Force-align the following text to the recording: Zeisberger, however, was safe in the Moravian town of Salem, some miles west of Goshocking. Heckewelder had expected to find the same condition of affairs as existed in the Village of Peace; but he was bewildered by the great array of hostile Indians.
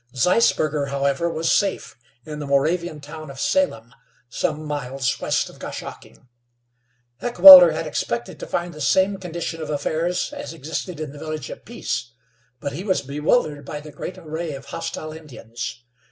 Zeisberger, 0.15 0.87
however, 0.87 1.29
was 1.29 1.51
safe 1.51 1.95
in 2.25 2.39
the 2.39 2.47
Moravian 2.47 3.01
town 3.01 3.29
of 3.29 3.39
Salem, 3.39 3.93
some 4.29 4.65
miles 4.65 5.19
west 5.19 5.47
of 5.47 5.59
Goshocking. 5.59 6.27
Heckewelder 7.19 7.73
had 7.73 7.85
expected 7.85 8.39
to 8.39 8.47
find 8.47 8.73
the 8.73 8.81
same 8.81 9.17
condition 9.19 9.61
of 9.61 9.69
affairs 9.69 10.33
as 10.35 10.53
existed 10.53 10.99
in 10.99 11.11
the 11.11 11.19
Village 11.19 11.51
of 11.51 11.65
Peace; 11.65 12.13
but 12.59 12.73
he 12.73 12.83
was 12.83 13.03
bewildered 13.03 13.63
by 13.63 13.79
the 13.79 13.91
great 13.91 14.17
array 14.17 14.55
of 14.55 14.65
hostile 14.65 15.13
Indians. 15.13 15.83